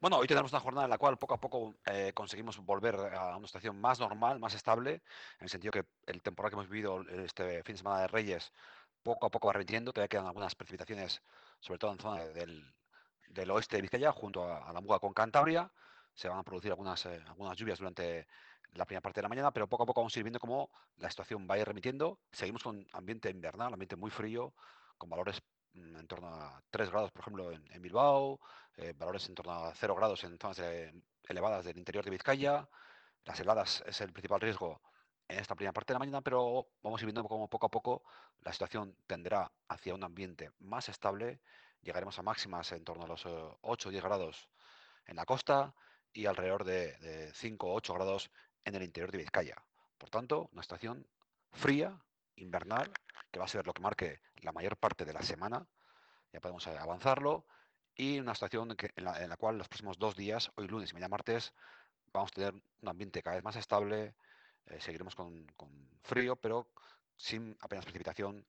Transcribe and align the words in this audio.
Bueno, 0.00 0.18
hoy 0.18 0.26
tenemos 0.26 0.52
una 0.52 0.60
jornada 0.60 0.84
en 0.84 0.90
la 0.90 0.98
cual 0.98 1.16
poco 1.16 1.34
a 1.34 1.40
poco 1.40 1.74
eh, 1.86 2.12
conseguimos 2.14 2.58
volver 2.58 2.96
a 3.14 3.36
una 3.36 3.46
situación 3.46 3.80
más 3.80 3.98
normal, 3.98 4.38
más 4.38 4.54
estable, 4.54 4.94
en 5.38 5.44
el 5.44 5.48
sentido 5.48 5.72
que 5.72 5.86
el 6.06 6.22
temporal 6.22 6.50
que 6.50 6.54
hemos 6.54 6.68
vivido 6.68 7.02
este 7.08 7.62
fin 7.62 7.74
de 7.74 7.78
semana 7.78 8.00
de 8.02 8.08
Reyes 8.08 8.52
poco 9.02 9.26
a 9.26 9.30
poco 9.30 9.46
va 9.46 9.54
remitiendo, 9.54 9.92
todavía 9.92 10.08
quedan 10.08 10.26
algunas 10.26 10.54
precipitaciones, 10.54 11.22
sobre 11.60 11.78
todo 11.78 11.92
en 11.92 11.98
zona 11.98 12.24
del, 12.26 13.50
oeste 13.50 13.76
de 13.76 13.82
Vizcaya, 13.82 14.12
junto 14.12 14.44
a, 14.44 14.72
la 14.72 14.80
Muga 14.80 14.98
con 14.98 15.14
Cantabria. 15.14 15.70
Se 16.14 16.28
van 16.28 16.38
a 16.38 16.42
producir 16.42 16.72
algunas, 16.72 17.06
eh, 17.06 17.22
lluvias 17.56 17.78
durante 17.78 18.26
la 18.72 18.84
primera 18.84 19.02
parte 19.02 19.20
de 19.20 19.22
la 19.22 19.28
mañana, 19.28 19.52
pero 19.52 19.68
poco 19.68 19.84
a 19.84 19.86
poco 19.86 20.00
vamos 20.00 20.16
a 20.16 20.18
ir 20.18 20.24
viendo 20.24 20.40
cómo 20.40 20.70
la 20.96 21.10
situación 21.10 21.46
va 21.48 21.54
a 21.54 21.58
ir 21.58 21.66
remitiendo. 21.66 22.18
Seguimos 22.32 22.62
con 22.62 22.86
ambiente 22.92 23.30
invernal, 23.30 23.72
ambiente 23.72 23.96
muy 23.96 24.10
frío, 24.10 24.54
con 24.98 25.08
valores 25.08 25.42
en 25.76 26.06
torno 26.06 26.28
a 26.28 26.62
3 26.70 26.90
grados, 26.90 27.12
por 27.12 27.20
ejemplo, 27.20 27.52
en, 27.52 27.82
Bilbao, 27.82 28.40
eh, 28.76 28.92
valores 28.96 29.28
en 29.28 29.34
torno 29.34 29.52
a 29.52 29.74
0 29.74 29.94
grados 29.94 30.24
en 30.24 30.38
zonas 30.38 30.60
elevadas 31.28 31.64
del 31.64 31.78
interior 31.78 32.04
de 32.04 32.10
Vizcaya. 32.10 32.68
Las 33.24 33.40
heladas 33.40 33.82
es 33.86 34.00
el 34.00 34.12
principal 34.12 34.40
riesgo 34.40 34.80
en 35.28 35.38
esta 35.38 35.54
primera 35.54 35.72
parte 35.72 35.92
de 35.92 35.94
la 35.94 35.98
mañana, 35.98 36.20
pero 36.20 36.68
vamos 36.82 37.00
a 37.00 37.02
ir 37.02 37.06
viendo 37.06 37.24
cómo 37.24 37.48
poco 37.48 37.66
a 37.66 37.70
poco 37.70 38.02
la 38.42 38.52
situación 38.52 38.96
tenderá 39.06 39.50
hacia 39.68 39.94
un 39.94 40.04
ambiente 40.04 40.52
más 40.60 40.88
estable. 40.88 41.40
Llegaremos 41.82 42.18
a 42.18 42.22
máximas 42.22 42.70
en 42.72 42.84
torno 42.84 43.04
a 43.04 43.08
los 43.08 43.26
8 43.26 43.88
o 43.88 43.92
10 43.92 44.04
grados 44.04 44.48
en 45.06 45.16
la 45.16 45.24
costa 45.24 45.74
y 46.12 46.26
alrededor 46.26 46.64
de, 46.64 47.30
5 47.34 47.66
o 47.66 47.74
8 47.74 47.94
grados 47.94 48.30
en 48.64 48.74
el 48.76 48.82
interior 48.82 49.10
de 49.10 49.18
Vizcaya. 49.18 49.56
Por 49.98 50.10
tanto, 50.10 50.48
una 50.52 50.60
estación 50.60 51.06
fría, 51.52 52.00
invernal, 52.36 52.92
que 53.36 53.38
va 53.38 53.44
a 53.44 53.48
ser 53.48 53.66
lo 53.66 53.74
que 53.74 53.82
marque 53.82 54.20
la 54.40 54.50
mayor 54.50 54.78
parte 54.78 55.04
de 55.04 55.12
la 55.12 55.20
semana. 55.20 55.66
Ya 56.32 56.40
podemos 56.40 56.66
eh, 56.68 56.78
avanzarlo. 56.78 57.44
Y 57.94 58.18
una 58.18 58.32
estación 58.32 58.70
en, 58.70 59.04
la, 59.04 59.22
en 59.22 59.28
la 59.28 59.36
cual 59.36 59.58
los 59.58 59.68
próximos 59.68 59.98
dos 59.98 60.16
días, 60.16 60.50
hoy 60.54 60.66
lunes 60.68 60.90
y 60.90 60.94
mañana 60.94 61.10
martes, 61.10 61.52
vamos 62.14 62.30
a 62.32 62.34
tener 62.34 62.54
un 62.54 62.88
ambiente 62.88 63.22
cada 63.22 63.36
vez 63.36 63.44
más 63.44 63.56
estable, 63.56 64.14
eh, 64.64 64.80
seguiremos 64.80 65.14
con, 65.14 65.46
frío, 66.02 66.36
pero 66.36 66.66
sin 67.14 67.54
apenas 67.60 67.84
precipitación 67.84 68.46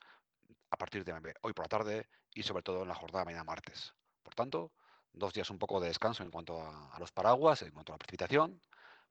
a 0.70 0.78
partir 0.78 1.04
de 1.04 1.36
hoy 1.42 1.52
por 1.52 1.66
la 1.66 1.70
tarde 1.70 2.08
y 2.34 2.44
sobre 2.44 2.64
todo 2.64 2.84
en 2.84 2.88
la 2.88 2.96
jornada 2.96 3.26
mañana 3.26 3.44
martes. 3.44 3.94
Por 4.24 4.36
tanto, 4.36 4.72
dos 5.12 5.34
días 5.34 5.50
un 5.50 5.60
poco 5.60 5.82
de 5.82 5.90
descanso 5.90 6.24
en 6.24 6.32
cuanto 6.32 6.62
a, 6.62 6.98
los 6.98 7.12
paraguas, 7.12 7.62
en 7.62 7.72
cuanto 7.72 7.92
a 7.92 7.96
la 7.96 8.00
precipitación, 8.00 8.62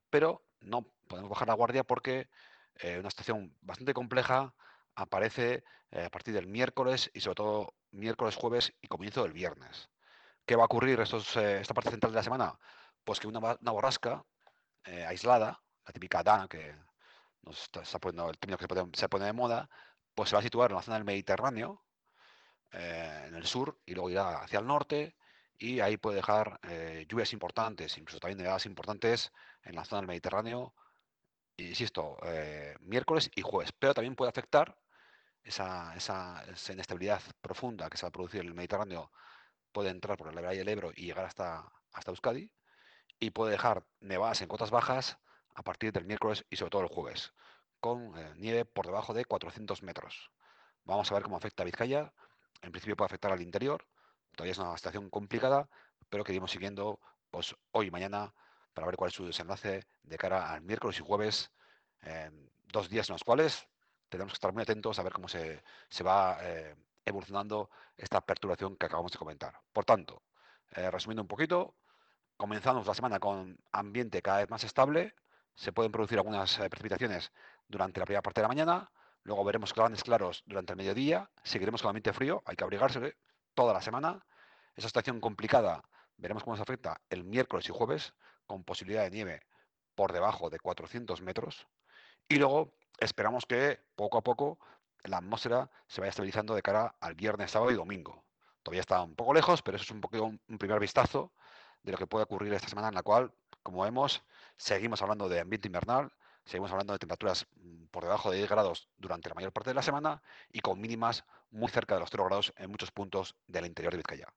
pero 0.08 0.42
no 0.60 0.86
podemos 1.06 1.28
bajar 1.28 1.48
la 1.48 1.54
guardia 1.54 1.84
porque 1.84 2.30
eh, 2.76 2.98
una 2.98 3.10
situación 3.10 3.54
bastante 3.60 3.92
compleja 3.92 4.54
aparece 4.96 5.64
eh, 5.92 6.04
a 6.04 6.10
partir 6.10 6.34
del 6.34 6.46
miércoles 6.48 7.10
y 7.14 7.20
sobre 7.20 7.36
todo 7.36 7.74
miércoles, 7.92 8.36
jueves 8.36 8.74
y 8.80 8.88
comienzo 8.88 9.22
del 9.22 9.32
viernes. 9.32 9.88
¿Qué 10.44 10.56
va 10.56 10.62
a 10.62 10.66
ocurrir 10.66 11.00
estos, 11.00 11.36
esta 11.36 11.74
parte 11.74 11.90
central 11.90 12.12
de 12.12 12.16
la 12.16 12.22
semana? 12.22 12.58
Pues 13.04 13.20
que 13.20 13.28
una, 13.28 13.38
una 13.38 13.72
borrasca 13.72 14.24
aislada, 15.08 15.60
la 15.84 15.92
típica 15.92 16.22
DAN 16.22 16.48
que 16.48 16.74
el 17.46 18.38
término 18.38 18.58
que 18.58 18.98
se 18.98 19.08
pone, 19.08 19.26
de 19.26 19.32
moda, 19.32 19.68
pues 20.14 20.30
se 20.30 20.36
va 20.36 20.40
a 20.40 20.42
situar 20.42 20.70
en 20.70 20.76
la 20.76 20.82
zona 20.82 20.96
del 20.96 21.04
Mediterráneo, 21.04 21.84
eh, 22.72 23.24
en 23.28 23.34
el 23.34 23.46
sur, 23.46 23.78
y 23.86 23.94
luego 23.94 24.10
irá 24.10 24.42
hacia 24.42 24.58
el 24.58 24.66
norte, 24.66 25.16
y 25.58 25.80
ahí 25.80 25.96
puede 25.96 26.16
dejar 26.16 26.58
eh, 26.68 27.06
lluvias 27.08 27.32
importantes, 27.32 27.96
incluso 27.98 28.20
también 28.20 28.38
nevadas 28.38 28.66
importantes 28.66 29.32
en 29.62 29.74
la 29.74 29.84
zona 29.84 30.00
del 30.02 30.08
Mediterráneo, 30.08 30.74
insisto, 31.56 32.16
eh, 32.22 32.76
miércoles 32.80 33.30
y 33.34 33.42
jueves, 33.42 33.72
pero 33.78 33.94
también 33.94 34.16
puede 34.16 34.30
afectar 34.30 34.76
esa, 35.46 35.94
esa, 35.94 36.44
inestabilidad 36.72 37.22
profunda 37.40 37.88
que 37.88 37.96
se 37.96 38.04
va 38.04 38.08
a 38.08 38.12
producir 38.12 38.40
en 38.40 38.48
el 38.48 38.54
Mediterráneo, 38.54 39.12
puede 39.72 39.90
entrar 39.90 40.16
por 40.18 40.28
el 40.28 40.38
Ebro 40.38 40.52
y 40.54 40.58
el 40.58 40.68
Ebro 40.68 40.92
y 40.94 41.06
llegar 41.06 41.24
hasta, 41.24 41.72
hasta 41.92 42.10
Euskadi, 42.10 42.50
y 43.20 43.30
puede 43.30 43.52
dejar 43.52 43.86
nevadas 44.00 44.42
en 44.42 44.48
cotas 44.48 44.70
bajas 44.70 45.18
a 45.54 45.62
partir 45.62 45.92
del 45.92 46.04
miércoles 46.04 46.44
y 46.50 46.56
sobre 46.56 46.70
todo 46.70 46.82
el 46.82 46.88
jueves, 46.88 47.32
con 47.80 48.16
eh, 48.18 48.34
nieve 48.36 48.64
por 48.64 48.86
debajo 48.86 49.14
de 49.14 49.24
400 49.24 49.82
metros. 49.82 50.30
Vamos 50.84 51.10
a 51.10 51.14
ver 51.14 51.22
cómo 51.22 51.36
afecta 51.36 51.62
a 51.62 51.66
Vizcaya. 51.66 52.12
En 52.62 52.72
principio 52.72 52.96
puede 52.96 53.06
afectar 53.06 53.32
al 53.32 53.40
interior. 53.40 53.86
Todavía 54.34 54.52
es 54.52 54.58
una 54.58 54.76
situación 54.76 55.10
complicada, 55.10 55.68
pero 56.10 56.24
que 56.24 56.32
iremos 56.32 56.50
siguiendo 56.50 57.00
pues, 57.30 57.54
hoy 57.70 57.86
y 57.86 57.90
mañana 57.90 58.34
para 58.74 58.86
ver 58.86 58.96
cuál 58.96 59.08
es 59.08 59.14
su 59.14 59.26
desenlace 59.26 59.86
de 60.02 60.18
cara 60.18 60.52
al 60.52 60.60
miércoles 60.60 60.98
y 60.98 61.02
jueves, 61.02 61.50
dos 62.66 62.90
días 62.90 63.08
en 63.08 63.14
los 63.14 63.24
cuales 63.24 63.66
tenemos 64.08 64.32
que 64.32 64.36
estar 64.36 64.52
muy 64.52 64.62
atentos 64.62 64.98
a 64.98 65.02
ver 65.02 65.12
cómo 65.12 65.28
se, 65.28 65.62
va 66.04 66.38
eh, 66.42 66.74
evolucionando 67.04 67.70
esta 67.96 68.20
perturbación 68.20 68.76
que 68.76 68.86
acabamos 68.86 69.12
de 69.12 69.18
comentar. 69.18 69.60
Por 69.72 69.84
tanto, 69.84 70.22
eh, 70.74 70.90
resumiendo 70.90 71.22
un 71.22 71.28
poquito, 71.28 71.74
comenzamos 72.36 72.86
la 72.86 72.94
semana 72.94 73.18
con 73.18 73.58
ambiente 73.72 74.22
cada 74.22 74.38
vez 74.38 74.50
más 74.50 74.64
estable, 74.64 75.14
se 75.54 75.72
pueden 75.72 75.92
producir 75.92 76.18
algunas 76.18 76.58
eh, 76.58 76.68
precipitaciones 76.68 77.32
durante 77.68 78.00
la 78.00 78.06
primera 78.06 78.22
parte 78.22 78.40
de 78.40 78.44
la 78.44 78.48
mañana, 78.48 78.90
luego 79.22 79.44
veremos 79.44 79.74
grandes 79.74 80.02
claros 80.02 80.42
durante 80.46 80.72
el 80.72 80.76
mediodía, 80.76 81.30
seguiremos 81.42 81.82
con 81.82 81.90
ambiente 81.90 82.12
frío, 82.12 82.42
hay 82.44 82.56
que 82.56 82.64
abrigarse 82.64 83.16
toda 83.54 83.72
la 83.72 83.80
semana. 83.80 84.24
Esa 84.74 84.86
estación 84.86 85.20
complicada, 85.20 85.82
veremos 86.18 86.44
cómo 86.44 86.56
se 86.56 86.62
afecta 86.62 87.00
el 87.08 87.24
miércoles 87.24 87.68
y 87.68 87.72
jueves, 87.72 88.12
con 88.46 88.64
posibilidad 88.64 89.02
de 89.02 89.10
nieve 89.10 89.42
por 89.94 90.12
debajo 90.12 90.50
de 90.50 90.60
400 90.60 91.22
metros. 91.22 91.66
Y 92.28 92.36
luego 92.36 92.74
esperamos 92.98 93.46
que 93.46 93.80
poco 93.94 94.18
a 94.18 94.22
poco 94.22 94.58
la 95.04 95.18
atmósfera 95.18 95.70
se 95.86 96.00
vaya 96.00 96.10
estabilizando 96.10 96.54
de 96.54 96.62
cara 96.62 96.94
al 97.00 97.14
viernes, 97.14 97.50
sábado 97.50 97.70
y 97.70 97.74
domingo. 97.74 98.24
Todavía 98.62 98.80
está 98.80 99.00
un 99.02 99.14
poco 99.14 99.34
lejos, 99.34 99.62
pero 99.62 99.76
eso 99.76 99.84
es 99.84 99.90
un, 99.90 100.00
primer 100.58 100.80
vistazo 100.80 101.32
de 101.82 101.92
lo 101.92 101.98
que 101.98 102.06
puede 102.06 102.24
ocurrir 102.24 102.52
esta 102.52 102.68
semana 102.68 102.88
en 102.88 102.94
la 102.94 103.02
cual 103.02 103.32
como 103.62 103.82
vemos, 103.82 104.22
seguimos 104.56 105.02
hablando 105.02 105.28
de 105.28 105.40
ambiente 105.40 105.68
invernal, 105.68 106.12
seguimos 106.44 106.70
hablando 106.70 106.92
de 106.92 106.98
temperaturas 106.98 107.46
mm, 107.56 107.86
por 107.86 108.04
debajo 108.04 108.30
de 108.30 108.38
10 108.38 108.50
grados 108.50 108.88
durante 108.96 109.28
la 109.28 109.34
mayor 109.34 109.52
parte 109.52 109.70
de 109.70 109.74
la 109.74 109.82
semana 109.82 110.22
y 110.52 110.60
con 110.60 110.80
mínimas 110.80 111.24
muy 111.50 111.68
cerca 111.68 111.94
de 111.94 112.00
los 112.00 112.10
0 112.10 112.24
grados 112.26 112.52
en 112.56 112.70
muchos 112.70 112.90
puntos 112.92 113.36
del 113.46 113.66
interior 113.66 113.92
de 113.92 113.98
Vizcaya. 113.98 114.28